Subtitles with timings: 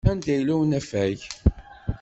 [0.09, 1.17] Anda yella unafag?